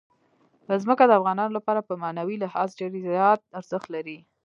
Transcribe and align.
ځمکه 0.83 1.03
د 1.07 1.11
افغانانو 1.19 1.55
لپاره 1.57 1.81
په 1.87 1.93
معنوي 2.03 2.35
لحاظ 2.43 2.69
ډېر 2.79 2.91
زیات 3.07 3.39
ارزښت 3.59 3.87
لري. 3.95 4.17